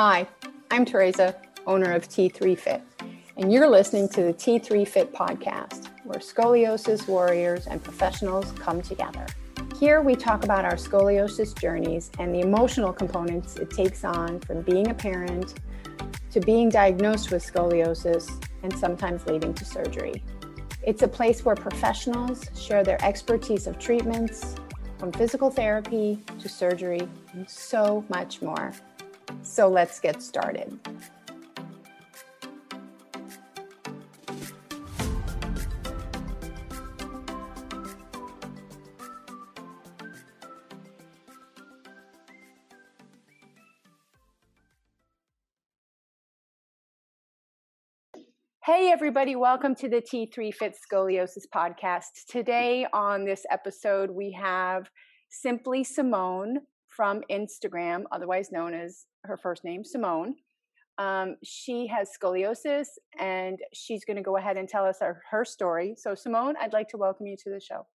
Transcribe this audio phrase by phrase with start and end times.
[0.00, 0.28] Hi,
[0.70, 1.34] I'm Teresa,
[1.66, 2.82] owner of T3 Fit,
[3.36, 9.26] and you're listening to the T3 Fit podcast, where scoliosis warriors and professionals come together.
[9.76, 14.62] Here we talk about our scoliosis journeys and the emotional components it takes on from
[14.62, 15.54] being a parent
[16.30, 18.30] to being diagnosed with scoliosis
[18.62, 20.22] and sometimes leading to surgery.
[20.80, 24.54] It's a place where professionals share their expertise of treatments,
[24.96, 28.72] from physical therapy to surgery, and so much more.
[29.58, 30.78] So let's get started.
[48.64, 52.26] Hey, everybody, welcome to the T3 Fit Scoliosis podcast.
[52.28, 54.88] Today, on this episode, we have
[55.30, 56.58] Simply Simone
[56.98, 60.34] from Instagram, otherwise known as her first name, Simone.
[60.98, 62.88] Um, she has scoliosis
[63.20, 65.94] and she's going to go ahead and tell us her, her story.
[65.96, 67.86] So, Simone, I'd like to welcome you to the show.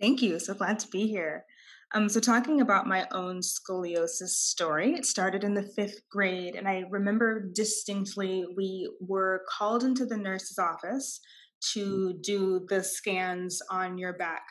[0.00, 0.38] Thank you.
[0.38, 1.46] So glad to be here.
[1.94, 6.68] Um, so, talking about my own scoliosis story, it started in the fifth grade, and
[6.68, 11.20] I remember distinctly we were called into the nurse's office
[11.72, 14.42] to do the scans on your back.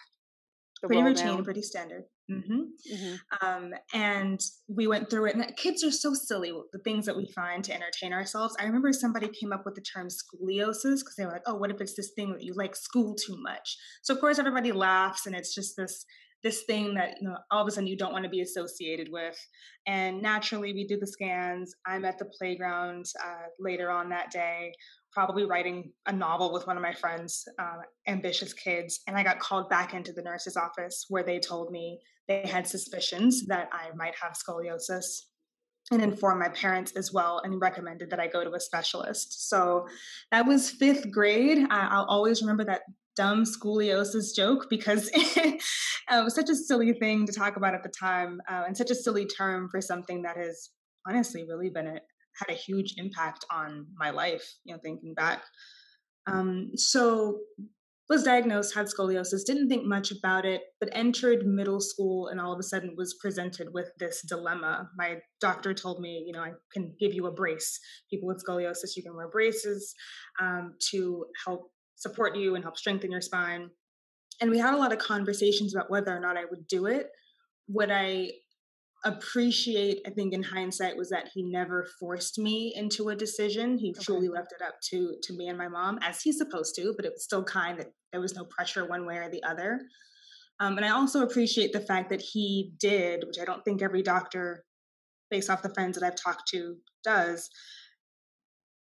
[0.82, 1.44] The pretty routine, down.
[1.44, 2.04] pretty standard.
[2.30, 2.94] Mm-hmm.
[2.94, 3.46] Mm-hmm.
[3.48, 7.28] Um, and we went through it, and kids are so silly the things that we
[7.28, 8.56] find to entertain ourselves.
[8.60, 11.70] I remember somebody came up with the term schooliosis because they were like, "Oh, what
[11.70, 15.28] if it's this thing that you like school too much?" So of course everybody laughs,
[15.28, 16.06] and it's just this
[16.44, 19.10] this thing that you know all of a sudden you don't want to be associated
[19.12, 19.38] with.
[19.86, 21.76] And naturally, we do the scans.
[21.86, 24.74] I'm at the playground uh, later on that day,
[25.12, 29.40] probably writing a novel with one of my friends, uh, ambitious kids, and I got
[29.40, 33.96] called back into the nurse's office where they told me they had suspicions that I
[33.96, 35.22] might have schooliosis
[35.92, 39.50] and informed my parents as well and recommended that I go to a specialist.
[39.50, 39.88] So
[40.32, 41.68] that was fifth grade.
[41.70, 42.82] I'll always remember that
[43.16, 45.62] dumb scoliosis joke because it
[46.10, 48.96] was such a silly thing to talk about at the time uh, and such a
[48.96, 50.72] silly term for something that has
[51.08, 52.00] honestly really been a,
[52.34, 55.44] had a huge impact on my life, you know, thinking back.
[56.28, 57.40] Um, so
[58.08, 62.54] was diagnosed, had scoliosis, didn't think much about it, but entered middle school and all
[62.54, 64.88] of a sudden was presented with this dilemma.
[64.96, 67.80] My doctor told me, you know, I can give you a brace.
[68.12, 69.96] People with scoliosis, you can wear braces
[70.40, 73.70] um, to help support you and help strengthen your spine.
[74.40, 77.08] And we had a lot of conversations about whether or not I would do it.
[77.68, 78.32] What I
[79.06, 83.78] appreciate, I think, in hindsight, was that he never forced me into a decision.
[83.78, 84.04] He okay.
[84.04, 86.94] truly left it up to to me and my mom, as he's supposed to.
[86.96, 89.80] But it was still kind that there was no pressure one way or the other.
[90.60, 94.02] Um, and I also appreciate the fact that he did, which I don't think every
[94.02, 94.64] doctor,
[95.30, 97.50] based off the friends that I've talked to, does,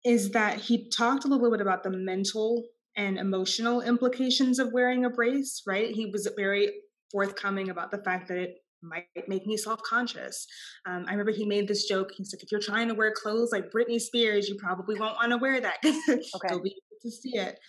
[0.03, 2.65] is that he talked a little bit about the mental
[2.97, 5.61] and emotional implications of wearing a brace.
[5.65, 5.95] Right?
[5.95, 6.71] He was very
[7.11, 10.47] forthcoming about the fact that it might make me self-conscious.
[10.85, 12.09] Um, I remember he made this joke.
[12.15, 15.31] He's like, if you're trying to wear clothes like Britney Spears, you probably won't want
[15.31, 16.47] to wear that because okay.
[16.49, 17.59] you'll be able to see it.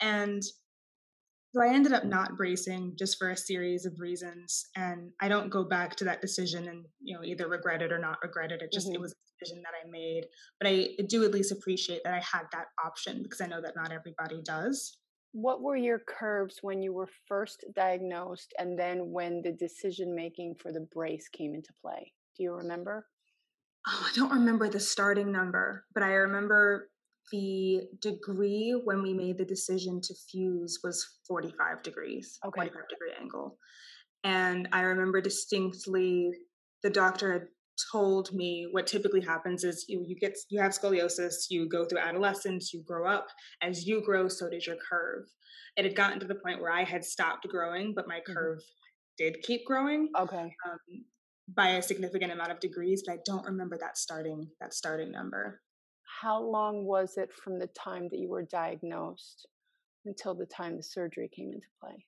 [0.00, 0.42] And
[1.54, 4.66] so I ended up not bracing just for a series of reasons.
[4.76, 7.98] And I don't go back to that decision and, you know, either regret it or
[7.98, 8.62] not regret it.
[8.62, 8.96] It just, mm-hmm.
[8.96, 10.26] it was a decision that I made.
[10.60, 13.76] But I do at least appreciate that I had that option because I know that
[13.76, 14.98] not everybody does
[15.32, 20.56] what were your curves when you were first diagnosed and then when the decision making
[20.60, 22.12] for the brace came into play?
[22.36, 23.06] Do you remember?
[23.86, 26.90] Oh, I don't remember the starting number, but I remember
[27.30, 32.60] the degree when we made the decision to fuse was 45 degrees, okay.
[32.60, 33.58] 45 degree angle.
[34.24, 36.32] And I remember distinctly
[36.82, 37.48] the doctor had
[37.90, 42.00] told me what typically happens is you you get you have scoliosis, you go through
[42.00, 43.28] adolescence, you grow up.
[43.62, 45.24] As you grow, so does your curve.
[45.76, 48.32] It had gotten to the point where I had stopped growing, but my mm-hmm.
[48.32, 49.24] curve mm-hmm.
[49.24, 50.10] did keep growing.
[50.18, 50.54] Okay.
[50.66, 51.04] Um,
[51.54, 55.60] by a significant amount of degrees, but I don't remember that starting that starting number.
[56.20, 59.46] How long was it from the time that you were diagnosed
[60.04, 62.04] until the time the surgery came into play?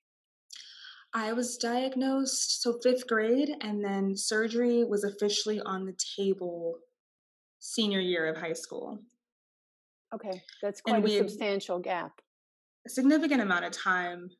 [1.12, 6.76] I was diagnosed so fifth grade, and then surgery was officially on the table
[7.58, 9.00] senior year of high school.
[10.14, 12.12] Okay, that's quite a substantial gap.
[12.86, 14.30] A significant amount of time.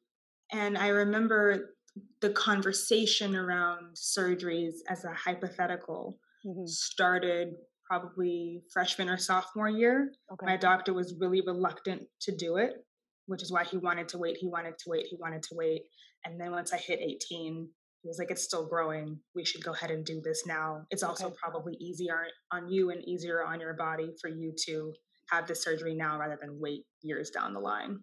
[0.53, 1.75] And I remember
[2.21, 6.67] the conversation around surgeries as a hypothetical mm-hmm.
[6.67, 10.13] started probably freshman or sophomore year.
[10.33, 10.47] Okay.
[10.47, 12.85] My doctor was really reluctant to do it,
[13.27, 15.83] which is why he wanted to wait, he wanted to wait, he wanted to wait.
[16.25, 17.69] And then once I hit 18,
[18.03, 19.19] he was like, it's still growing.
[19.35, 20.85] We should go ahead and do this now.
[20.91, 24.95] It's also probably easier on you and easier on your body for you to
[25.31, 28.01] have the surgery now rather than wait years down the line.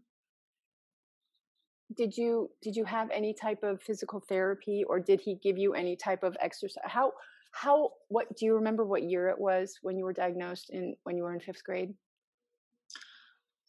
[1.96, 5.74] Did you did you have any type of physical therapy or did he give you
[5.74, 6.84] any type of exercise?
[6.86, 7.14] How
[7.54, 11.16] how what do you remember what year it was when you were diagnosed in when
[11.18, 11.94] you were in fifth grade?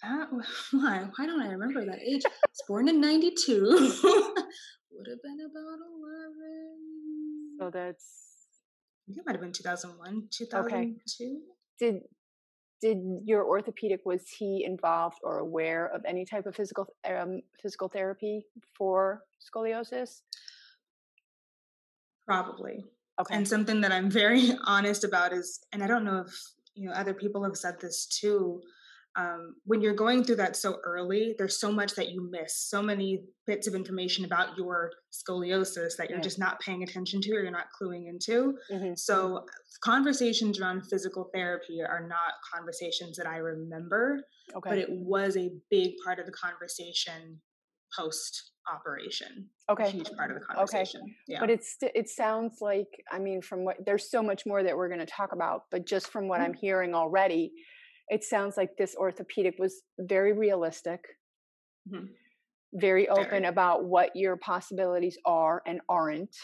[0.03, 0.29] That
[0.73, 2.23] why why don't I remember that age?
[2.25, 3.61] I was born in '92.
[4.99, 7.59] would have been about 11.
[7.61, 8.25] So that's.
[9.07, 11.25] I think it might have been 2001, 2002.
[11.25, 11.39] Okay.
[11.81, 12.03] Did
[12.81, 17.89] did your orthopedic was he involved or aware of any type of physical um, physical
[17.89, 18.45] therapy
[18.77, 20.21] for scoliosis
[22.27, 22.85] probably
[23.21, 26.33] okay and something that i'm very honest about is and i don't know if
[26.75, 28.61] you know other people have said this too
[29.17, 32.83] um, when you're going through that so early, there's so much that you miss, so
[32.83, 36.23] many bits of information about your scoliosis that you're yeah.
[36.23, 38.55] just not paying attention to or you're not cluing into.
[38.71, 38.95] Mm-hmm.
[38.97, 39.45] So,
[39.83, 44.21] conversations around physical therapy are not conversations that I remember,
[44.55, 44.71] okay.
[44.71, 47.41] but it was a big part of the conversation
[47.97, 49.49] post operation.
[49.71, 49.91] Okay.
[49.91, 51.01] Huge part of the conversation.
[51.03, 51.13] Okay.
[51.27, 51.41] Yeah.
[51.41, 54.89] But it's it sounds like I mean from what there's so much more that we're
[54.89, 56.47] going to talk about, but just from what mm-hmm.
[56.47, 57.53] I'm hearing already,
[58.11, 61.01] it sounds like this orthopedic was very realistic,
[61.91, 62.07] mm-hmm.
[62.75, 63.47] very open very.
[63.47, 66.37] about what your possibilities are and aren't.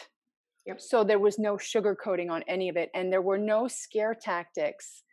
[0.65, 0.81] Yep.
[0.81, 5.03] So there was no sugarcoating on any of it, and there were no scare tactics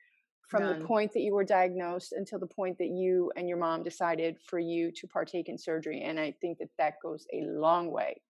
[0.48, 0.80] from None.
[0.80, 4.36] the point that you were diagnosed until the point that you and your mom decided
[4.46, 6.02] for you to partake in surgery.
[6.02, 8.20] And I think that that goes a long way.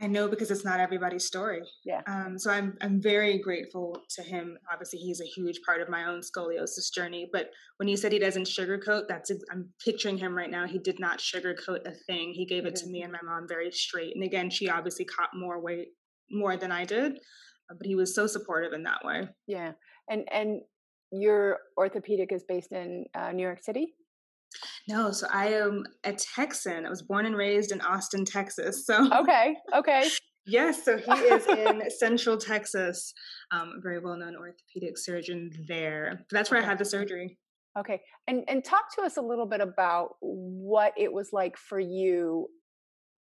[0.00, 1.62] I know because it's not everybody's story.
[1.84, 2.00] Yeah.
[2.08, 4.58] Um, so I'm I'm very grateful to him.
[4.72, 7.28] Obviously, he's a huge part of my own scoliosis journey.
[7.32, 10.66] But when he said he doesn't sugarcoat, that's I'm picturing him right now.
[10.66, 12.32] He did not sugarcoat a thing.
[12.32, 12.86] He gave it mm-hmm.
[12.86, 14.14] to me and my mom very straight.
[14.14, 15.88] And again, she obviously caught more weight
[16.30, 17.12] more than I did,
[17.70, 19.28] uh, but he was so supportive in that way.
[19.46, 19.72] Yeah.
[20.08, 20.62] And and
[21.12, 23.94] your orthopedic is based in uh, New York City.
[24.88, 26.86] No, so I am a Texan.
[26.86, 28.86] I was born and raised in Austin, Texas.
[28.86, 30.08] So okay, okay.
[30.46, 33.14] yes, so he is in Central Texas.
[33.50, 36.24] Um, very well-known orthopedic surgeon there.
[36.30, 36.66] That's where okay.
[36.66, 37.38] I had the surgery.
[37.78, 41.80] Okay, and and talk to us a little bit about what it was like for
[41.80, 42.48] you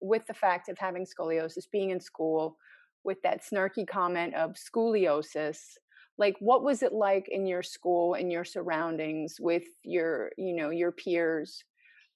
[0.01, 2.57] with the fact of having scoliosis, being in school,
[3.03, 5.57] with that snarky comment of scoliosis
[6.17, 10.69] like what was it like in your school and your surroundings with your you know
[10.69, 11.63] your peers?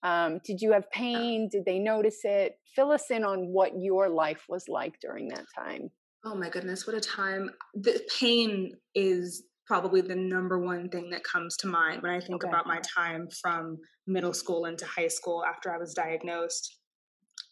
[0.01, 1.49] Um, did you have uh pain?
[1.51, 2.57] Did they notice it?
[2.75, 5.89] Fill us in on what your life was like during that time.
[6.25, 7.49] Oh my goodness what a time.
[7.75, 12.43] The pain is probably the number one thing that comes to mind when i think
[12.43, 12.49] okay.
[12.49, 16.78] about my time from middle school into high school after i was diagnosed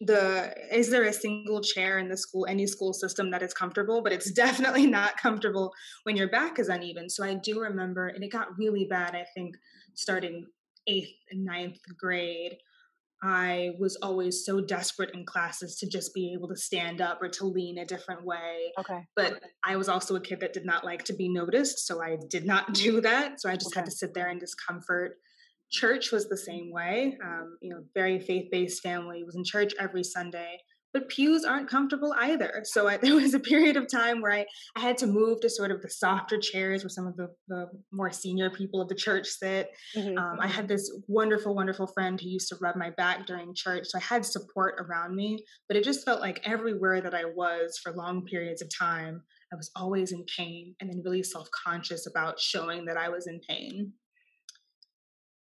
[0.02, 4.02] the is there a single chair in the school any school system that is comfortable?
[4.02, 5.74] But it's definitely not comfortable
[6.04, 7.10] when your back is uneven.
[7.10, 9.56] So i do remember and it got really bad i think
[9.96, 10.46] starting
[10.88, 12.58] eighth and ninth grade.
[13.24, 17.30] I was always so desperate in classes to just be able to stand up or
[17.30, 18.72] to lean a different way.
[18.80, 19.04] Okay.
[19.16, 22.18] But i was also a kid that did not like to be noticed so i
[22.30, 23.42] did not do that.
[23.42, 23.80] So i just okay.
[23.80, 25.18] had to sit there in discomfort
[25.72, 27.18] church was the same way.
[27.24, 30.58] Um, you know, very faith based family was in church every Sunday,
[30.94, 32.62] but pews aren't comfortable either.
[32.64, 35.50] So I, there was a period of time where I, I had to move to
[35.50, 38.96] sort of the softer chairs where some of the, the more senior people of the
[38.96, 39.72] church sit.
[39.96, 40.18] Mm-hmm.
[40.18, 43.88] Um, I had this wonderful, wonderful friend who used to rub my back during church.
[43.88, 47.80] So I had support around me, but it just felt like everywhere that I was
[47.84, 52.08] for long periods of time, I was always in pain and then really self conscious
[52.08, 53.94] about showing that I was in pain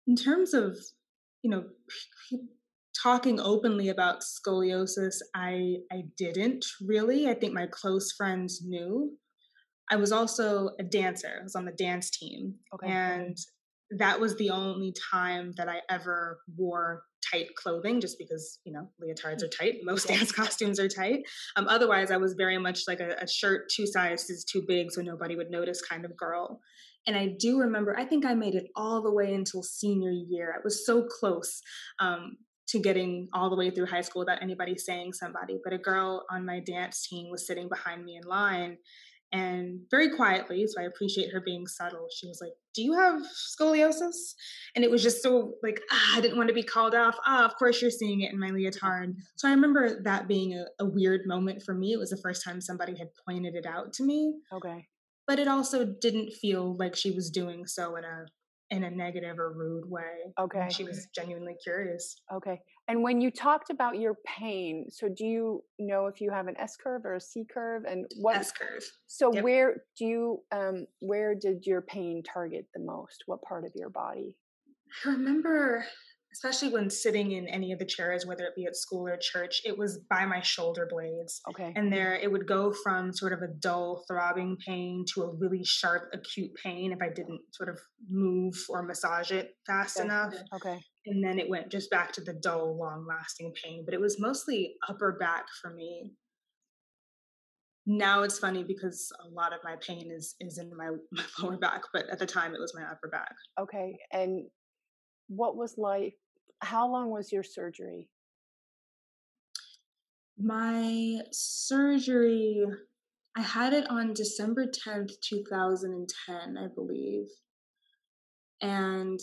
[0.08, 0.77] in terms of
[1.43, 1.63] you know
[3.01, 7.29] talking openly about scoliosis i i didn't really.
[7.29, 9.17] I think my close friends knew.
[9.89, 12.89] I was also a dancer i was on the dance team okay.
[12.89, 13.38] and
[13.98, 18.88] that was the only time that i ever wore tight clothing just because you know
[19.03, 21.24] leotards are tight most dance costumes are tight.
[21.58, 25.01] Um, otherwise i was very much like a, a shirt two sizes too big so
[25.01, 26.62] nobody would notice kind of girl
[27.08, 30.53] and I do remember, I think I made it all the way until senior year.
[30.55, 31.62] I was so close
[32.00, 32.38] um,
[32.70, 35.60] to getting all the way through high school without anybody saying somebody.
[35.63, 38.77] But a girl on my dance team was sitting behind me in line
[39.34, 42.08] and very quietly, so I appreciate her being subtle.
[42.13, 43.22] She was like, Do you have
[43.58, 44.34] scoliosis?
[44.75, 47.15] And it was just so like, ah, I didn't want to be called off.
[47.25, 49.15] Ah, of course you're seeing it in my leotard.
[49.38, 51.93] So I remember that being a, a weird moment for me.
[51.93, 54.34] It was the first time somebody had pointed it out to me.
[54.51, 54.86] Okay
[55.31, 58.25] but it also didn't feel like she was doing so in a
[58.69, 60.33] in a negative or rude way.
[60.38, 60.67] Okay.
[60.69, 62.17] She was genuinely curious.
[62.33, 62.59] Okay.
[62.89, 66.55] And when you talked about your pain, so do you know if you have an
[66.59, 68.83] S curve or a C curve and what S curve.
[69.07, 69.43] So Yep.
[69.45, 73.23] where do you um where did your pain target the most?
[73.25, 74.35] What part of your body?
[75.05, 75.85] I remember,
[76.33, 79.61] especially when sitting in any of the chairs, whether it be at school or church,
[79.65, 81.41] it was by my shoulder blades.
[81.50, 81.73] Okay.
[81.75, 85.63] And there, it would go from sort of a dull, throbbing pain to a really
[85.63, 90.05] sharp, acute pain if I didn't sort of move or massage it fast Okay.
[90.05, 90.33] enough.
[90.55, 90.79] Okay.
[91.05, 93.83] And then it went just back to the dull, long lasting pain.
[93.85, 96.13] But it was mostly upper back for me.
[97.88, 101.57] Now it's funny because a lot of my pain is is in my, my lower
[101.57, 103.33] back, but at the time it was my upper back.
[103.59, 103.97] Okay.
[104.11, 104.47] And
[105.35, 106.13] what was life?
[106.61, 108.07] how long was your surgery?
[110.38, 112.63] My surgery,
[113.35, 117.27] I had it on December 10th, 2010, I believe.
[118.61, 119.19] And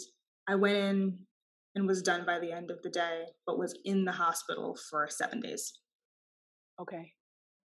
[0.48, 1.18] I went in
[1.74, 5.06] and was done by the end of the day, but was in the hospital for
[5.08, 5.72] seven days.
[6.80, 7.12] Okay.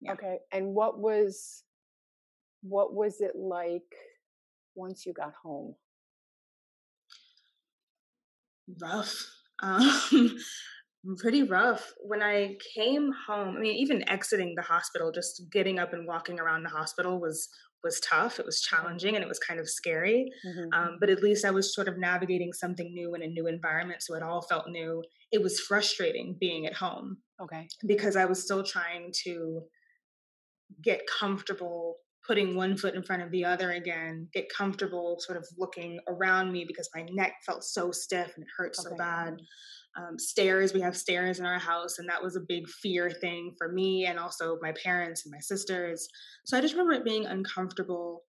[0.02, 0.14] Yeah.
[0.14, 0.40] Okay.
[0.52, 1.64] And what was
[2.64, 3.82] what was it like
[4.76, 5.76] once you got home?
[8.80, 9.16] Rough.
[9.64, 10.40] Um,
[11.18, 11.94] pretty rough.
[12.00, 16.40] When I came home, I mean, even exiting the hospital, just getting up and walking
[16.40, 17.48] around the hospital was
[17.84, 18.40] was tough.
[18.40, 20.32] It was challenging and it was kind of scary.
[20.46, 20.68] Mhm.
[20.74, 24.02] um, but at least I was sort of navigating something new in a new environment,
[24.02, 25.04] so it all felt new.
[25.32, 27.68] It was frustrating being at home okay.
[27.86, 29.62] because I was still trying to
[30.82, 31.98] get comfortable
[32.32, 36.50] putting one foot in front of the other again, get comfortable sort of looking around
[36.50, 39.36] me because my neck felt so stiff and it hurt so bad.
[39.98, 43.54] Um, stairs, we have stairs in our house, and that was a big fear thing
[43.58, 46.08] for me and also my parents and my sisters.
[46.46, 48.24] So I just remember it being uncomfortable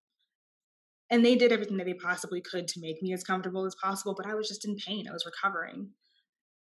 [1.10, 4.14] and they did everything that they possibly could to make me as comfortable as possible
[4.16, 5.90] but i was just in pain i was recovering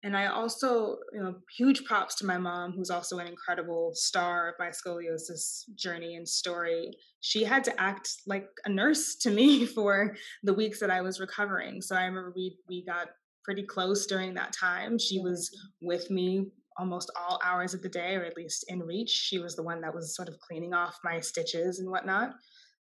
[0.03, 4.49] and i also you know huge props to my mom who's also an incredible star
[4.49, 6.91] of my scoliosis journey and story.
[7.21, 11.19] She had to act like a nurse to me for the weeks that i was
[11.19, 11.81] recovering.
[11.81, 13.07] So i remember we we got
[13.43, 14.97] pretty close during that time.
[14.97, 15.49] She was
[15.81, 19.09] with me almost all hours of the day or at least in reach.
[19.09, 22.31] She was the one that was sort of cleaning off my stitches and whatnot.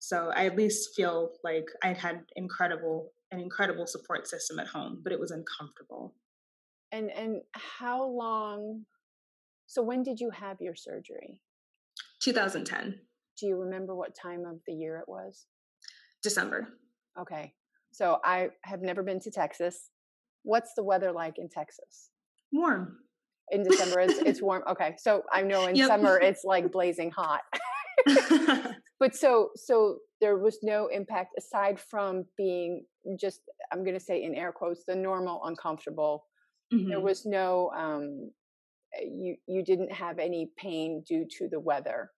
[0.00, 5.00] So I at least feel like I had incredible an incredible support system at home,
[5.02, 6.14] but it was uncomfortable.
[6.92, 8.84] And and how long
[9.66, 11.42] so when did you have your surgery?
[12.20, 12.98] 2010,
[13.38, 15.46] Do you remember what time of the year it was?
[16.22, 16.68] December.
[17.18, 17.52] Okay.
[17.92, 19.90] So I have never been to Texas.
[20.42, 22.10] What's the weather like in Texas?
[22.52, 22.96] Warm.
[23.50, 24.62] In December it's it's warm.
[24.68, 24.94] Okay.
[24.98, 25.86] So I know in Yep.
[25.88, 27.42] summer it's like blazing hot.
[29.00, 32.84] But so so there was no impact aside from being
[33.20, 33.42] just
[33.72, 36.24] I'm going to say in air quotes the normal uncomfortable.
[36.70, 37.02] There Mhm.
[37.02, 38.30] was no um
[39.00, 42.10] you you didn't have any pain due to the weather.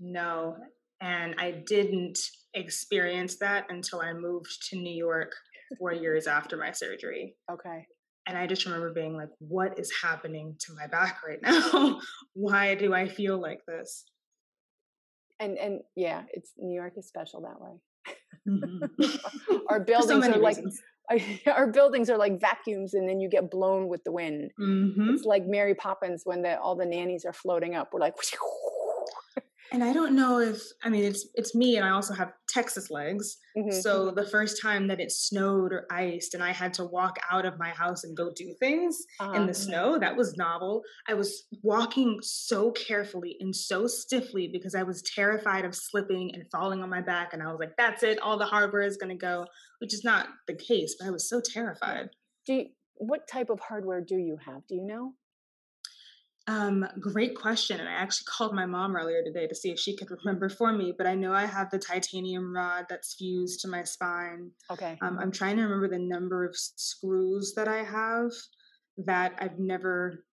[0.00, 0.56] No.
[1.00, 2.18] And I didn't
[2.54, 5.32] experience that until I moved to New York
[5.78, 7.36] four years after my surgery.
[7.50, 7.86] Okay.
[8.26, 12.00] And I just remember being like, what is happening to my back right now?
[12.34, 14.04] Why do I feel like this?
[15.38, 17.78] And and yeah, it's New York is special that way.
[18.48, 18.88] Mhm.
[19.68, 20.80] Our so buildings many are like reasons.
[21.46, 24.52] our buildings are like vacuums and then you get blown with the wind.
[24.58, 25.14] Mhm.
[25.14, 27.92] It's like Mary Poppins when the all the nannies are floating up.
[27.92, 28.14] We're like
[29.72, 32.90] And I don't know if I mean it's it's me and I also have Texas
[32.90, 33.36] legs.
[33.56, 33.82] Mhm.
[33.82, 37.44] So the first time that it snowed or iced and I had to walk out
[37.44, 39.46] of my house and go do things in Uh-huh.
[39.46, 40.82] the snow, that was novel.
[41.06, 41.30] I was
[41.62, 46.88] walking so carefully and so stiffly because I was terrified of slipping and falling on
[46.88, 49.46] my back and I was like that's it, all the hardware is going to go,
[49.80, 52.08] which is not the case, but I was so terrified.
[52.46, 54.66] Do you, what type of hardware do you have?
[54.66, 55.14] Do you know?
[56.48, 57.80] Um, great question.
[57.80, 60.72] And I actually called my mom earlier today to see if she could remember for
[60.72, 64.52] me, but I know I have the titanium rod that's fused to my spine.
[64.70, 64.96] Okay.
[65.02, 68.30] Um, I'm trying to remember the number of screws that I have
[68.98, 70.24] that I've never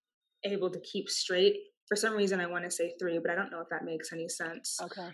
[0.43, 1.55] able to keep straight.
[1.87, 4.13] For some reason, I want to say three, but I don't know if that makes
[4.13, 4.77] any sense.
[4.81, 5.09] Okay.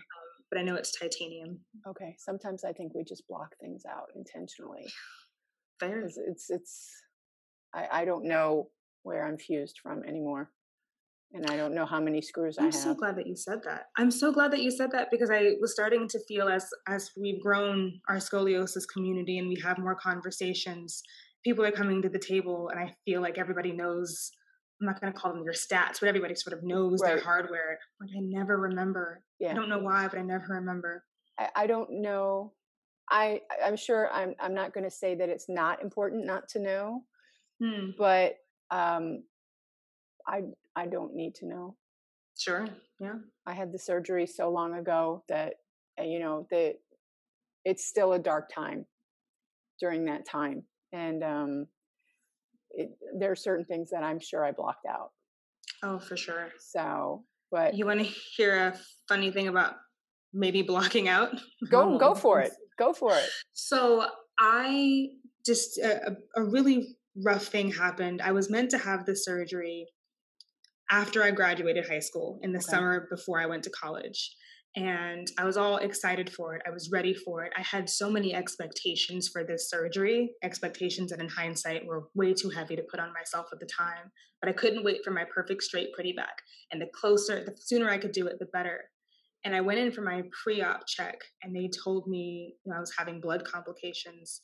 [0.50, 1.60] But I know it's titanium.
[1.88, 2.14] Okay.
[2.18, 4.86] Sometimes I think we just block things out intentionally.
[5.78, 6.02] Fair.
[6.02, 6.90] 'Cause It's it's
[7.72, 8.70] I, I don't know
[9.02, 10.50] where I'm fused from anymore.
[11.32, 12.74] And I don't know how many screws I have.
[12.74, 13.84] I'm so glad that you said that.
[13.96, 17.10] I'm so glad that you said that because I was starting to feel as as
[17.16, 21.02] we've grown our scoliosis community and we have more conversations,
[21.44, 24.30] people are coming to the table and I feel like everybody knows
[24.80, 27.78] I'm not going to call them your stats, but everybody sort of knows their hardware.
[28.00, 29.22] Like I never remember.
[29.38, 29.50] Yeah.
[29.50, 31.04] I don't know why, but I never remember.
[31.38, 32.54] I, I don't know.
[33.10, 36.60] I I'm sure I'm I'm not going to say that it's not important not to
[36.60, 37.04] know,
[37.62, 37.90] Hmm.
[37.98, 38.36] but
[38.70, 39.24] um,
[40.26, 40.42] I
[40.80, 41.76] I don't need to know.
[42.38, 42.66] Sure.
[42.98, 43.16] Yeah.
[43.46, 45.54] I had the surgery so long ago that
[46.00, 46.76] uh, you know that
[47.66, 48.86] it's still a dark time
[49.78, 51.66] during that time, and um,
[52.70, 55.10] it, there are certain things that I'm sure I blocked out.
[55.82, 56.48] Oh, for sure.
[56.58, 59.74] So, but You want to hear a funny thing about
[60.32, 61.30] maybe blocking out?
[61.70, 62.52] go go for it.
[62.78, 63.28] Go for it.
[63.52, 64.06] So
[64.38, 65.08] I
[65.44, 68.22] just a a really rough thing happened.
[68.22, 69.86] I was meant to have the surgery
[70.90, 72.70] after I graduated high school in the Okay.
[72.70, 74.36] summer before I went to college.
[74.76, 76.62] And I was all excited for it.
[76.64, 77.52] I was ready for it.
[77.56, 82.50] I had so many expectations for this surgery, expectations that in hindsight were way too
[82.50, 84.12] heavy to put on myself at the time.
[84.40, 86.36] But I couldn't wait for my perfect straight pretty back.
[86.70, 88.82] And the closer, the sooner I could do it, the better.
[89.44, 92.76] And I went in for my pre op check, and they told me you know,
[92.76, 94.40] I was having blood complications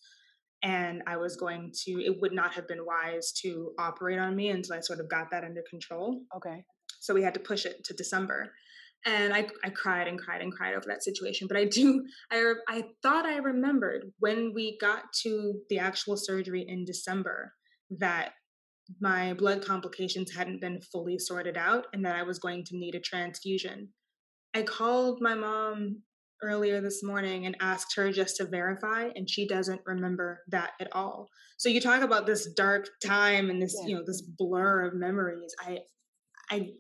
[0.67, 4.49] and I was going to, it would not have been wise to operate on me
[4.49, 6.23] until I sort of got that under control.
[6.37, 6.65] Okay.
[6.99, 8.51] So we had to push it to December.
[9.05, 11.47] And I, I cried and cried and cried over that situation.
[11.47, 16.65] But I do, I, I thought I remembered when we got to the actual surgery
[16.67, 17.53] in December
[17.99, 18.33] that
[19.01, 22.97] my blood complications hadn't been fully sorted out and that I was going to need
[22.97, 23.91] a transfusion.
[24.53, 26.03] I called my mom
[26.43, 30.89] earlier this morning and asked her just to verify and she doesn't remember that at
[30.93, 31.29] all.
[31.59, 33.89] So you talk about this dark time and this, Yeah.
[33.89, 35.55] you know, this blur of memories.
[35.61, 35.81] I
[36.51, 36.73] I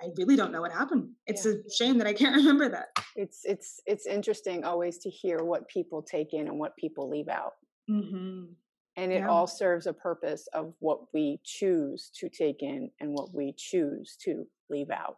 [0.00, 1.10] I really don't know what happened.
[1.26, 1.52] It's Yeah.
[1.52, 2.88] a shame that I can't remember that.
[3.16, 7.28] It's it's it's interesting always to hear what people take in and what people leave
[7.28, 7.54] out.
[7.90, 8.52] Mm-hmm.
[8.96, 9.28] And it Yeah.
[9.30, 14.16] all serves a purpose of what we choose to take in and what we choose
[14.24, 15.16] to leave out.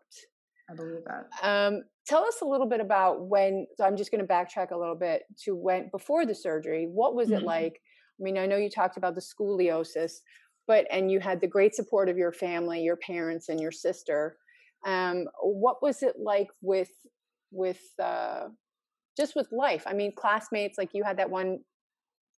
[0.70, 1.28] I believe that.
[1.42, 3.66] Um, tell us a little bit about when.
[3.76, 6.86] So I'm just going to backtrack a little bit to when before the surgery.
[6.86, 7.44] What was it Mhm.
[7.44, 7.82] like?
[8.18, 10.20] I mean, I know you talked about the scoliosis,
[10.66, 14.38] but and you had the great support of your family, your parents, and your sister.
[14.86, 16.90] Um, what was it like with
[17.50, 18.48] with uh,
[19.16, 19.84] just with life?
[19.86, 20.78] I mean, classmates.
[20.78, 21.64] Like you had that one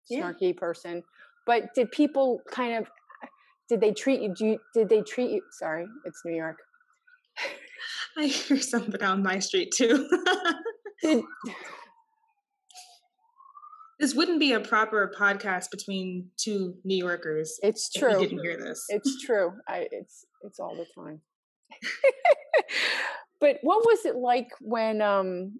[0.09, 0.31] Yeah.
[0.31, 1.03] snarky person,
[1.45, 2.91] but did people kind of
[3.69, 4.33] did they treat you?
[4.33, 5.41] Do you did they treat you?
[5.51, 6.57] Sorry, it's New York.
[8.17, 10.09] I hear something on my street too.
[13.97, 18.21] This wouldn't be a proper podcast between two New Yorkers it's true.
[18.21, 18.85] you didn't hear this.
[18.89, 19.53] It's true.
[19.67, 21.21] I it's it's all the time.
[23.39, 25.59] but what was it like when um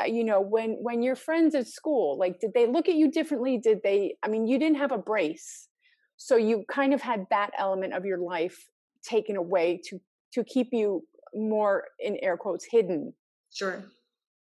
[0.00, 3.10] uh, you know when when your friends at school like did they look at you
[3.10, 5.68] differently did they i mean you didn't have a brace
[6.16, 8.66] so you kind of had that element of your life
[9.04, 10.00] taken away to
[10.32, 11.02] to keep you
[11.34, 13.12] more in air quotes hidden
[13.52, 13.84] sure.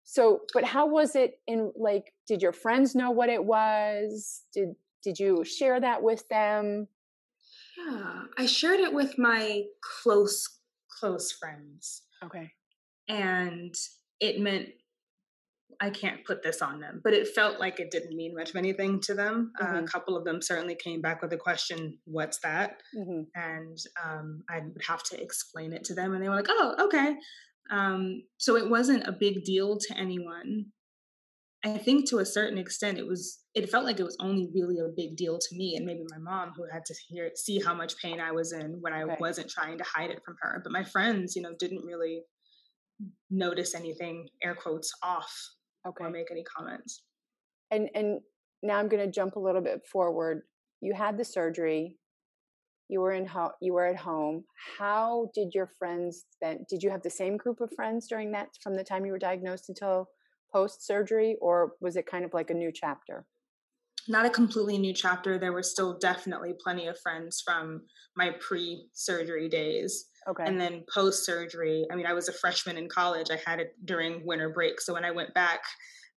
[0.04, 4.70] so but how was it in like did your friends know what it was did
[5.04, 6.88] did you share that with them
[7.78, 8.24] Yeah.
[8.38, 9.64] I shared it with my
[10.02, 10.48] close,
[11.00, 12.04] close friends.
[12.24, 12.52] okay
[13.08, 13.74] and
[14.20, 14.70] it meant
[15.82, 18.56] I can't put this on them, but it felt like it didn't mean much of
[18.56, 19.52] anything to them.
[19.62, 19.86] Uh, a Mhm.
[19.92, 24.62] couple of them certainly came back with the question, "What's that?" hmm and um, I
[24.62, 27.18] would have to explain it to them, and they were like, "Oh, okay."
[27.72, 30.74] Um, so it wasn't a big deal to anyone.
[31.64, 33.44] I think to a certain extent, it was.
[33.56, 36.20] It felt like it was only really a big deal to me, and maybe my
[36.20, 39.50] mom, who had to hear see how much pain I was in when I wasn't
[39.50, 40.62] trying to hide it from her.
[40.64, 42.24] But my friends, you know, didn't really
[43.30, 45.32] notice anything, air quotes, off
[45.86, 47.04] okay or make any comments.
[47.72, 48.20] and and
[48.64, 50.42] now i'm going to jump a little bit forward
[50.82, 51.98] you had the surgery
[52.88, 54.44] you were in ho- you were at home
[54.78, 58.50] how did your friends then did you have the same group of friends during that
[58.62, 60.08] from the time you were diagnosed until
[60.52, 63.26] post surgery or was it kind of like a new chapter
[64.08, 65.38] not a completely new chapter.
[65.38, 67.82] There were still definitely plenty of friends from
[68.16, 70.06] my pre surgery days.
[70.28, 73.28] Okay And then post surgery, I mean, I was a freshman in college.
[73.32, 74.82] I had it during winter break.
[74.82, 75.62] So when I went back,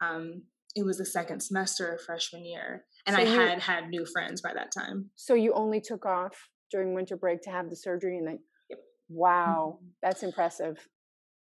[0.00, 0.42] um,
[0.74, 2.84] it was the second semester of freshman year.
[3.06, 5.10] And So I you- had had new friends by that time.
[5.14, 8.38] so you only took off during winter break to have the surgery and then
[8.70, 8.80] Yep.
[9.08, 10.76] wow that's impressive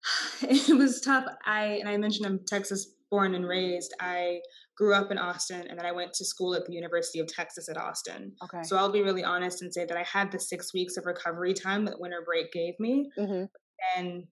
[0.42, 1.26] it was tough.
[1.46, 3.94] I and I mentioned I'm Texas born and raised.
[4.00, 4.42] I
[4.78, 7.70] grew up in Austin and then I went to school at the University of Texas
[7.70, 8.36] at Austin.
[8.42, 11.06] okay So I'll be really honest and say that I had the six weeks of
[11.06, 13.10] recovery time that winter break gave me.
[13.18, 13.46] hmm
[13.96, 14.26] And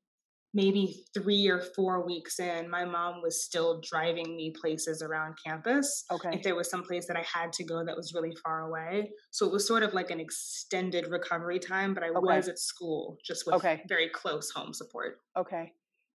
[0.54, 6.06] maybe three or four weeks in, my mom was still driving me places around campus.
[6.10, 8.62] okay If there was some place that I had to go that was really far
[8.62, 9.12] away.
[9.32, 12.44] So it was sort of like an extended recovery time, but I Okay.
[12.44, 13.86] was at school just with Okay.
[13.88, 15.20] very close home support.
[15.36, 15.74] okay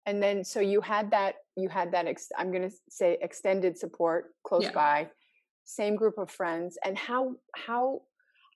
[0.06, 3.78] and then so you had that you had that ex- i'm going to say extended
[3.78, 4.72] support close yeah.
[4.72, 5.08] by
[5.64, 8.00] same group of friends and how how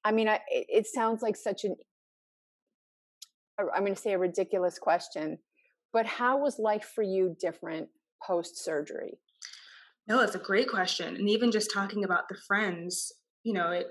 [0.05, 1.77] i mean I, it, it sounds like such an
[3.59, 5.39] i'm going to say a ridiculous question
[5.93, 7.89] but how was life for you different
[8.25, 9.19] post surgery
[10.07, 13.13] no it's a great question and even just talking about the friends
[13.45, 13.87] you know it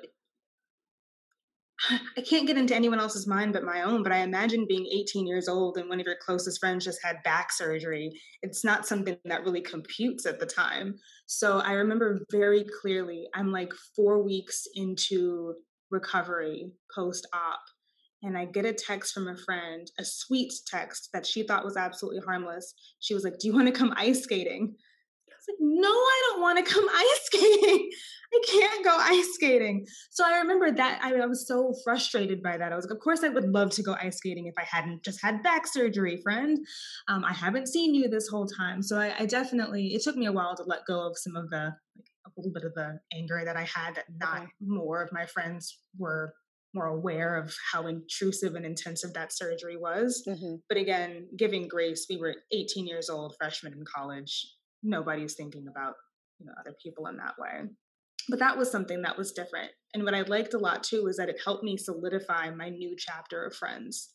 [2.18, 5.28] I can't get into anyone else's mind but my own, but I imagine being 18
[5.28, 8.12] years old and one of your closest friends just had back surgery.
[8.42, 10.96] It's not something that really computes at the time.
[11.28, 15.56] So I remember very clearly, I'm like four weeks into
[15.92, 17.62] recovery post op,
[18.24, 21.78] and I get a text from a friend, a sweet text that she thought was
[21.78, 22.74] absolutely harmless.
[23.00, 24.76] She was like, Do you want to come ice skating?
[25.48, 27.90] Like, no, I don't want to come ice skating.
[28.34, 29.86] I can't go ice skating.
[30.12, 32.74] So I remember that I, I, was so frustrated by that.
[32.74, 35.04] I was like, of course, I would love to go ice skating if I hadn't
[35.04, 36.58] just had back surgery, friend.
[37.08, 38.84] Um, I haven't seen you this whole time.
[38.84, 41.50] So I, I, definitely, it took me a while to let go of some of
[41.50, 44.52] the, like, a little bit of the anger that I had that not okay.
[44.60, 46.34] more of my friends were
[46.74, 50.22] more aware of how intrusive and intensive that surgery was.
[50.28, 50.56] Mm-hmm.
[50.68, 54.46] But again, giving grace, we were 18 years old, freshmen in college
[54.88, 55.94] nobody's thinking about
[56.40, 57.70] you know other people in that way.
[58.30, 59.72] But that was something that was different.
[59.94, 62.96] And what i liked a lot too was that it helped me solidify my new
[62.98, 64.10] chapter of friends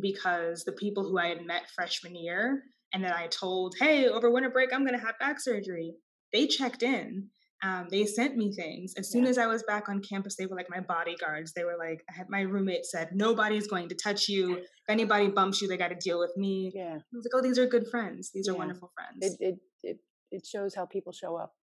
[0.00, 2.62] because the people who i had met freshman year
[2.92, 5.94] and then i told hey over winter break i'm going to have back surgery
[6.32, 7.28] they checked in
[7.62, 8.92] um, they sent me things.
[8.98, 9.30] As soon yeah.
[9.30, 11.52] as i was back on campus they were like my bodyguards.
[11.52, 14.56] They were like I had, my roommate said nobody's going to touch you.
[14.56, 16.70] If anybody bumps you they got to deal with me.
[16.74, 16.96] Yeah.
[16.96, 18.30] I was like oh these are good friends.
[18.34, 18.52] These yeah.
[18.52, 19.38] are wonderful friends.
[19.40, 19.96] It, it, it
[20.30, 21.54] it shows how people show up.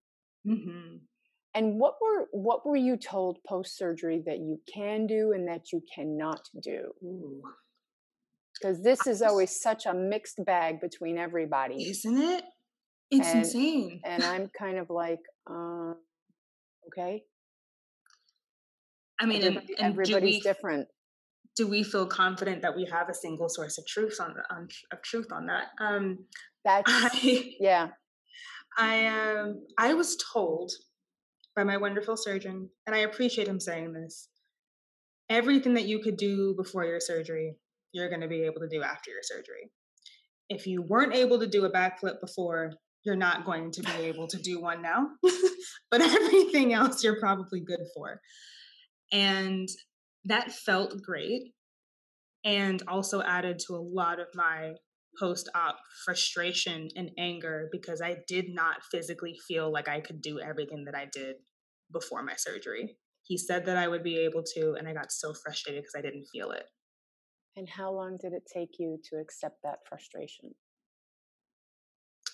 [0.46, 0.96] Mm-hmm.
[1.54, 5.72] And what were what were you told post surgery that you can do and that
[5.72, 6.92] you cannot do?
[8.54, 12.44] Because this is always such a mixed bag between everybody, isn't it?
[13.10, 14.00] It's and, insane.
[14.04, 15.92] and I'm kind of like, uh,
[16.86, 17.24] okay.
[19.20, 20.88] I mean, Everybody, and, and everybody's we, different.
[21.56, 25.02] Do we feel confident that we have a single source of truth on on, of
[25.02, 25.66] truth on that?
[25.78, 26.20] Um,
[26.64, 27.88] That's I, yeah.
[28.78, 30.72] I um I was told
[31.54, 34.28] by my wonderful surgeon, and I appreciate him saying this.
[35.28, 37.56] Everything that you could do before your surgery,
[37.92, 39.70] you're going to be able to do after your surgery.
[40.48, 42.72] If you weren't able to do a backflip before,
[43.04, 45.08] you're not going to be able to do one now.
[45.90, 48.20] but everything else you're probably good for.
[49.12, 49.68] And
[50.24, 51.52] that felt great
[52.44, 54.72] and also added to a lot of my
[55.18, 60.40] post op frustration and anger because I did not physically feel like I could do
[60.40, 61.36] everything that I did
[61.92, 62.96] before my surgery.
[63.22, 66.02] He said that I would be able to, and I got so frustrated because I
[66.02, 66.64] didn't feel it.
[67.56, 70.54] And how long did it take you to accept that frustration?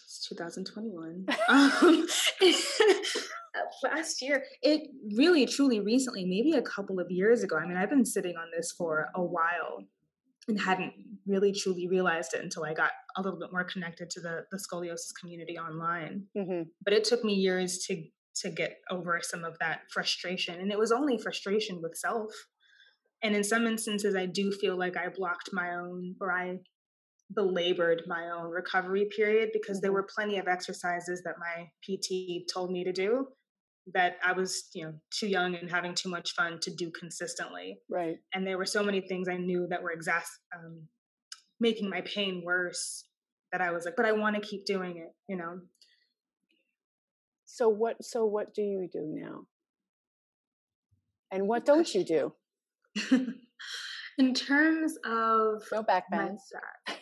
[0.04, 1.26] It's 2021.
[1.48, 2.06] um,
[3.82, 7.56] last year, it really, truly recently, maybe a couple of years ago.
[7.56, 9.84] I mean, I've been sitting on this for a while
[10.48, 10.94] and hadn't
[11.26, 14.58] really truly realized it until I got a little bit more connected to the the
[14.58, 16.24] scoliosis community online.
[16.36, 16.62] Mm-hmm.
[16.82, 18.02] But it took me years to
[18.42, 22.32] to get over some of that frustration, and it was only frustration with self.
[23.22, 26.58] And in some instances, I do feel like I blocked my own, or I
[27.34, 29.96] belabored my own recovery period because there mm-hmm.
[29.96, 33.26] were plenty of exercises that my PT told me to do
[33.94, 37.78] that I was, you know, too young and having too much fun to do consistently.
[37.88, 38.16] Right.
[38.34, 40.88] And there were so many things I knew that were exas- um,
[41.60, 43.04] making my pain worse
[43.52, 45.60] that I was like, but I want to keep doing it, you know.
[47.46, 48.04] So what?
[48.04, 49.46] So what do you do now?
[51.30, 52.32] And what don't you do?
[54.18, 56.42] In terms of no back bends.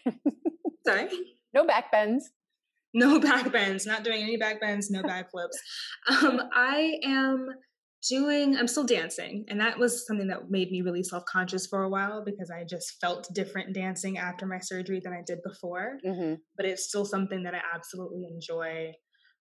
[0.87, 1.09] Sorry.
[1.53, 2.31] No back bends
[2.96, 5.61] no back bends, not doing any back bends, no back flips.
[6.09, 7.46] Um, I am
[8.09, 9.44] doing, I'm still dancing.
[9.48, 12.64] And that was something that made me really self conscious for a while because I
[12.64, 15.98] just felt different dancing after my surgery than I did before.
[16.04, 16.35] Mm-hmm.
[16.56, 18.92] But it's still something that I absolutely enjoy.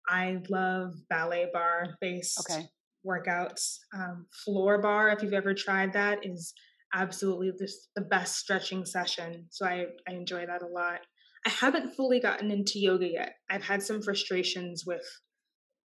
[0.09, 2.67] I love ballet bar based okay.
[3.07, 3.77] workouts.
[3.95, 6.53] Um, floor bar, if you've ever tried that, is
[6.95, 9.47] absolutely just the best stretching session.
[9.51, 11.01] So I, I enjoy that a lot.
[11.47, 13.37] I haven't fully gotten into yoga yet.
[13.49, 15.07] I've had some frustrations with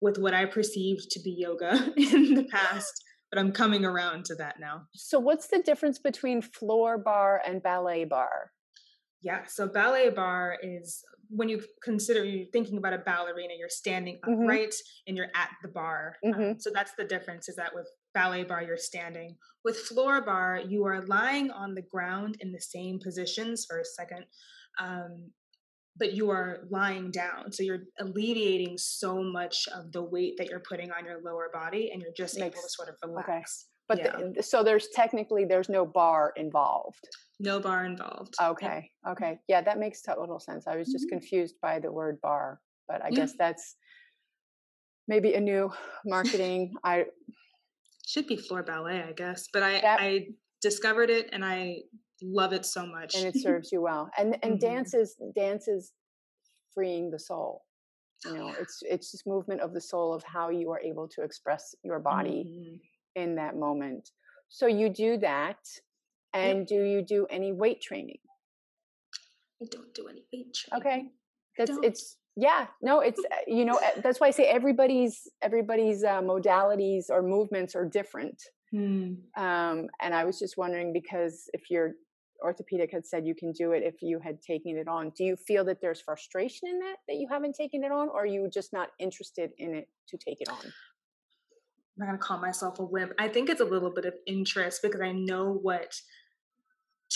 [0.01, 4.35] with what I perceived to be yoga in the past, but I'm coming around to
[4.37, 4.87] that now.
[4.95, 8.53] So what's the difference between floor bar and ballet bar?
[9.21, 14.19] Yeah, so ballet bar is when you consider you're thinking about a ballerina, you're standing
[14.27, 14.43] mm-hmm.
[14.43, 14.75] upright
[15.07, 16.17] and you're at the bar.
[16.25, 16.43] Um, mm-hmm.
[16.43, 19.37] Um, so that's the difference is that with ballet bar, you're standing.
[19.63, 23.85] With floor bar, you are lying on the ground in the same positions for a
[23.85, 24.25] second.
[24.81, 25.31] Um,
[26.01, 27.53] but you are lying down.
[27.53, 31.91] So you're alleviating so much of the weight that you're putting on your lower body
[31.93, 33.67] and you're just Makes, able to sort of relax.
[33.93, 34.03] Okay.
[34.03, 34.29] But yeah.
[34.35, 37.07] the, so there's technically there's no bar involved.
[37.39, 38.35] No bar involved.
[38.43, 38.91] Okay.
[39.07, 39.13] Yep.
[39.13, 39.39] Okay.
[39.47, 40.67] Yeah, that makes total sense.
[40.67, 41.19] I was just mm-hmm.
[41.19, 43.17] confused by the word bar, but I yeah.
[43.17, 43.77] guess that's
[45.07, 45.71] maybe a new
[46.07, 46.73] marketing.
[46.85, 47.07] I
[48.07, 49.49] should be floor ballet, I guess.
[49.53, 50.29] But I that, I
[50.63, 51.81] discovered it and I
[52.23, 53.15] love it so much.
[53.15, 54.67] And it serves you well and and mm-hmm.
[54.67, 55.93] dance is dance is
[56.75, 57.63] freeing the soul
[58.25, 61.23] you know it's it's just movement of the soul of how you are able to
[61.23, 63.23] express your body mm-hmm.
[63.23, 64.11] in that moment.
[64.49, 65.59] So you do that
[66.35, 68.19] and do you do any weight training?
[69.63, 70.87] I don't do any weight training.
[70.87, 71.11] Okay
[71.57, 77.05] that's it's yeah no it's you know that's why i say everybody's everybody's uh, modalities
[77.11, 78.43] or movements are different.
[78.73, 79.17] Mm.
[79.37, 81.95] um, and i was just wondering because if you're
[82.43, 85.13] orthopedic had said you can do it if you had taken it on.
[85.17, 88.23] Do you feel that there's frustration in that that you haven't taken it on, or
[88.23, 90.59] are you just not interested in it to take it on?
[90.63, 90.73] I'm
[91.99, 93.13] not gonna call myself a wimp.
[93.19, 95.95] I think it's a little bit of interest because I know what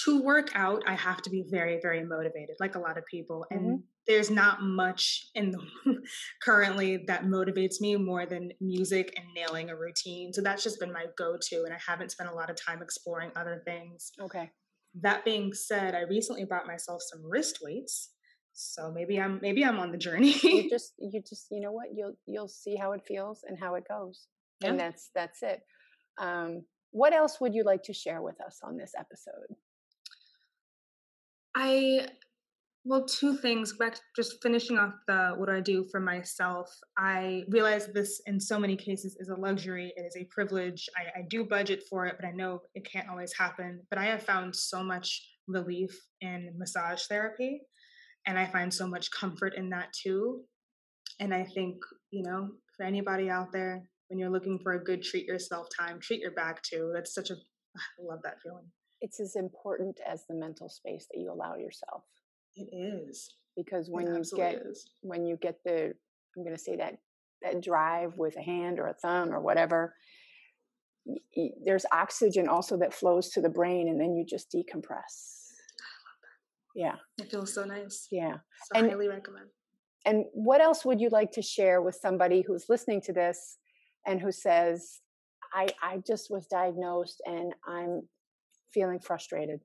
[0.05, 0.83] to work out.
[0.87, 3.77] I have to be very, very motivated, like a lot of people, and mm-hmm.
[4.07, 5.61] there's not much in the
[6.43, 10.33] currently that motivates me more than music and nailing a routine.
[10.33, 13.31] So that's just been my go-to, and I haven't spent a lot of time exploring
[13.37, 14.11] other things.
[14.21, 14.51] Okay
[15.01, 18.11] that being said, I recently bought myself some wrist weights.
[18.53, 20.37] So maybe I'm maybe I'm on the journey.
[20.43, 23.75] you just you just you know what you'll you'll see how it feels and how
[23.75, 24.29] it goes,
[24.61, 24.69] yeah.
[24.69, 25.61] and that's that's it.
[26.19, 29.57] Um, what else would you like to share with us on this episode?
[31.57, 32.09] I
[32.87, 33.73] well, two things.
[33.73, 36.71] Back just finishing off the what do I do for myself.
[36.99, 39.93] I realize this in so many cases is a luxury.
[39.97, 40.87] It is a privilege.
[40.97, 43.81] I, I do budget for it, but I know it can't always happen.
[43.89, 47.63] But I have found so much relief in massage therapy,
[48.27, 50.43] and I find so much comfort in that too.
[51.21, 51.77] And I think
[52.11, 56.01] you know, for anybody out there, when you're looking for a good treat yourself time,
[56.01, 56.91] treat your back too.
[56.95, 57.35] That's such a
[57.77, 58.67] I love that feeling.
[59.01, 62.05] It's as important as the mental space that you allow yourself.
[62.57, 64.87] It is because when it you get is.
[65.03, 65.95] when you get the
[66.37, 66.99] I'm going to say that
[67.43, 69.95] that drive with a hand or a thumb or whatever,
[71.07, 75.43] y- there's oxygen also that flows to the brain, and then you just decompress.
[76.75, 78.09] Yeah, it feels so nice.
[78.11, 78.35] Yeah,
[78.73, 79.47] so and, highly recommend.
[80.07, 83.59] And what else would you like to share with somebody who's listening to this
[84.07, 85.01] and who says,
[85.53, 88.09] "I I just was diagnosed and I'm
[88.73, 89.61] feeling frustrated."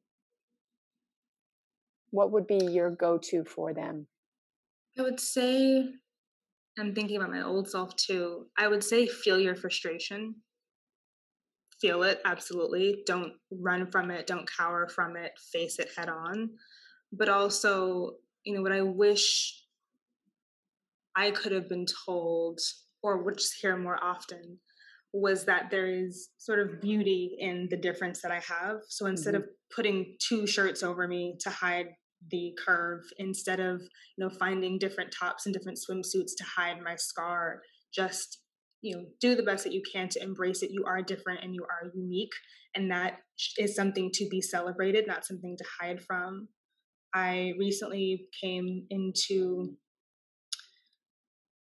[2.12, 4.08] What would be your go-to for them?
[4.98, 5.86] I would say
[6.78, 10.36] i'm thinking about my old self too i would say feel your frustration.
[11.82, 16.50] Feel it absolutely don't run from it don't cower from it face it head on.
[17.14, 19.64] But also you know what i wish
[21.16, 22.60] i could have been told
[23.02, 24.60] or would just hear more often
[25.14, 28.78] was that there is sort of beauty in the difference that I have.
[28.90, 29.44] So instead mm-hmm.
[29.44, 31.88] of putting two shirts over me to hide
[32.30, 36.96] the curve, instead of you know finding different tops and different swimsuits to hide my
[36.96, 37.62] scar,
[37.94, 38.40] just
[38.82, 40.72] you know do the best that you can to embrace it.
[40.72, 42.34] You are different and you are unique,
[42.76, 43.20] and that
[43.58, 46.50] is something to be celebrated, not something to hide from.
[47.16, 49.76] I recently came into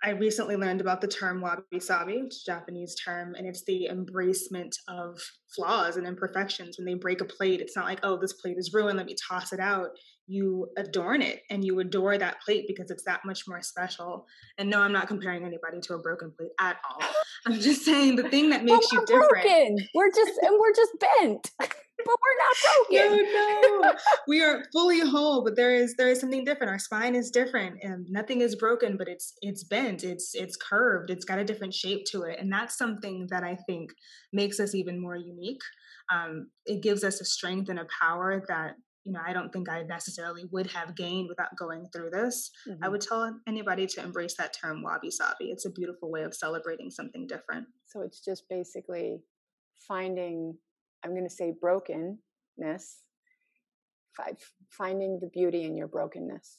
[0.03, 3.65] I recently learned about the term wabi sabi, which is a Japanese term, and it's
[3.65, 5.21] the embracement of
[5.55, 6.79] flaws and imperfections.
[6.79, 9.17] When they break a plate, it's not like, oh, this plate is ruined, let me
[9.29, 9.91] toss it out.
[10.27, 14.27] You adorn it and you adore that plate because it's that much more special.
[14.59, 17.07] And no, I'm not comparing anybody to a broken plate at all.
[17.47, 19.31] I'm just saying the thing that makes you different.
[19.31, 19.77] Broken.
[19.95, 21.51] We're just and we're just bent.
[22.05, 23.61] but we're not broken.
[23.63, 23.95] No, no,
[24.29, 25.43] we are fully whole.
[25.45, 26.71] But there is there is something different.
[26.71, 31.11] Our spine is different, and nothing is broken, but it's it's bent, it's it's curved,
[31.11, 33.91] it's got a different shape to it, and that's something that I think
[34.33, 35.63] makes us even more unique.
[36.13, 39.69] Um, it gives us a strength and a power that you know I don't think
[39.69, 42.51] I necessarily would have gained without going through this.
[42.69, 42.85] Mm-hmm.
[42.85, 45.47] I would tell anybody to embrace that term wabi sabi.
[45.51, 47.67] It's a beautiful way of celebrating something different.
[47.87, 49.21] So it's just basically
[49.87, 50.57] finding
[51.05, 52.19] I'm going to say brokenness,
[54.69, 56.59] finding the beauty in your brokenness.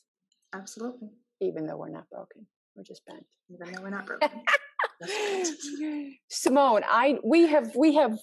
[0.53, 1.09] Absolutely.
[1.41, 3.25] Even though we're not broken, we're just bent.
[3.49, 4.29] Even though we're not broken.
[6.29, 8.19] Simone, I we have we have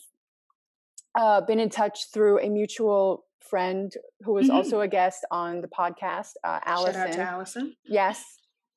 [1.18, 4.56] uh, been in touch through a mutual friend who was mm-hmm.
[4.56, 6.94] also a guest on the podcast, uh, Allison.
[6.94, 7.74] Shout out to Allison.
[7.84, 8.22] Yes,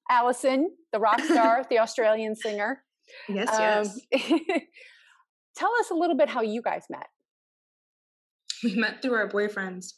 [0.09, 2.83] Allison, the rock star, the Australian singer.
[3.27, 4.31] Yes, um, yes.
[5.55, 7.07] tell us a little bit how you guys met.
[8.63, 9.93] we met through our boyfriends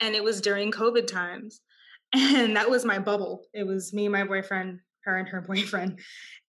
[0.00, 1.60] and it was during covid times
[2.14, 3.42] And that was my bubble.
[3.52, 5.98] It was me, my boyfriend, her and her boyfriend.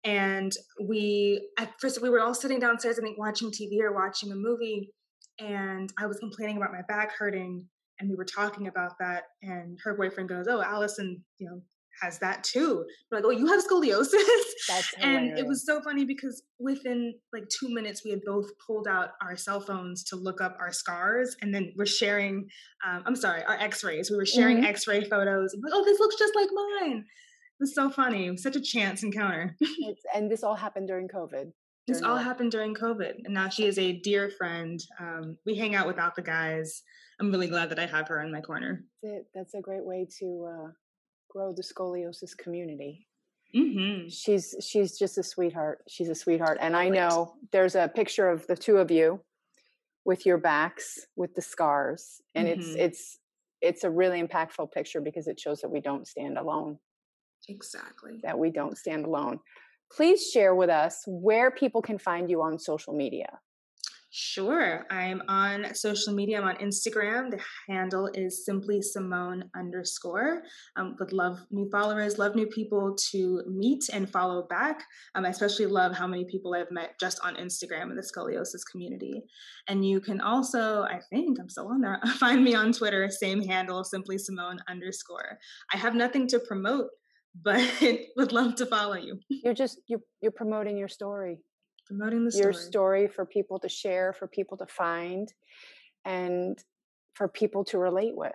[0.04, 4.32] And we, at first, we were all sitting downstairs, I think, watching TV or watching
[4.32, 4.92] a movie.
[5.40, 7.66] And I was complaining about my back hurting.
[8.00, 9.24] And we were talking about that.
[9.42, 11.62] And her boyfriend goes, Oh, Allison, you know,
[12.02, 12.86] has that too.
[13.12, 14.84] We're like, oh, you have scoliosis.
[15.00, 19.12] and it was so funny because within like two minutes, we had both pulled out
[19.22, 22.48] our cell phones to look up our scars, and then we're sharing.
[22.86, 24.12] Um, I'm sorry, our X-rays.
[24.12, 24.68] We were sharing mm-hmm.
[24.68, 25.56] X-ray photos.
[25.62, 26.98] Like, oh, this looks just like mine.
[27.00, 28.28] It was so funny.
[28.28, 29.56] It was such a chance encounter.
[30.16, 31.52] and this all happened during COVID.
[31.88, 34.78] This all happened during COVID, and now she is a dear friend.
[35.00, 36.84] Um, we hang out without the guys.
[37.20, 38.84] I'm really glad that I have her in my corner.
[39.34, 40.72] That's a great way to uh,
[41.30, 43.08] grow the scoliosis community.
[43.56, 44.10] Mm-hmm.
[44.10, 45.80] She's she's just a sweetheart.
[45.88, 49.22] She's a sweetheart, and I know there's a picture of the two of you
[50.04, 52.60] with your backs with the scars, and mm-hmm.
[52.60, 53.20] it's it's
[53.62, 56.78] it's a really impactful picture because it shows that we don't stand alone.
[57.48, 58.20] Exactly.
[58.24, 59.40] That we don't stand alone.
[59.92, 63.40] Please share with us where people can find you on social media.
[64.20, 64.84] Sure.
[64.90, 66.42] I'm on social media.
[66.42, 67.30] I'm on Instagram.
[67.30, 70.42] The handle is simply Simone underscore.
[70.76, 74.82] Um, would love new followers, love new people to meet and follow back.
[75.14, 78.62] Um, I especially love how many people I've met just on Instagram in the scoliosis
[78.72, 79.22] community.
[79.68, 83.44] And you can also, I think I'm still on there, find me on Twitter, same
[83.44, 85.38] handle, simply Simone underscore.
[85.72, 86.88] I have nothing to promote,
[87.44, 87.62] but
[88.18, 89.20] would love to follow you.
[89.30, 91.38] You're just you're you're promoting your story
[91.88, 92.44] promoting the story.
[92.44, 95.34] your story for people to share, for people to find,
[96.06, 96.64] and
[97.14, 98.34] for people to relate with.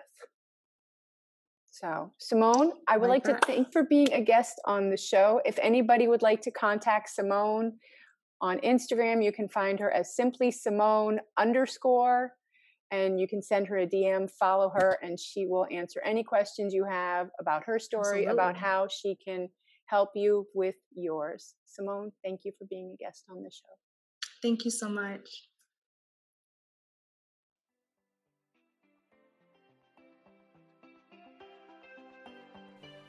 [1.71, 5.41] So, Simone, I would like, like to thank for being a guest on the show.
[5.43, 7.73] If anybody would like to contact Simone
[8.41, 12.33] on Instagram, you can find her as simply Simone underscore,
[12.91, 16.75] and you can send her a DM, follow her, and she will answer any questions
[16.75, 18.33] you have about her story, Absolutely.
[18.33, 19.49] about how she can
[19.85, 21.55] help you with yours.
[21.65, 23.73] Simone, thank you for being a guest on the show.
[24.41, 25.47] Thank you so much.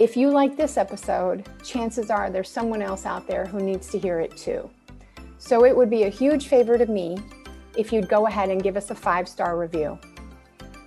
[0.01, 3.99] If you like this episode, chances are there's someone else out there who needs to
[3.99, 4.69] hear it too.
[5.39, 7.17] So it would be a huge favor to me
[7.77, 9.99] if you'd go ahead and give us a five star review.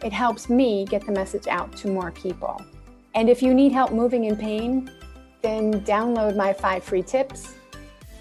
[0.03, 2.61] It helps me get the message out to more people.
[3.15, 4.91] And if you need help moving in pain,
[5.41, 7.53] then download my five free tips,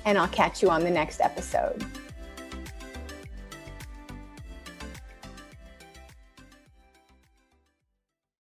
[0.05, 1.85] and I'll catch you on the next episode.